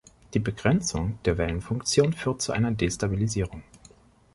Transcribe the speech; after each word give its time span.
Die 0.33 0.39
Begrenzung 0.39 1.19
der 1.25 1.37
Wellenfunktion 1.37 2.13
führt 2.13 2.41
zu 2.41 2.53
einer 2.53 2.71
Destabilisierung. 2.71 3.61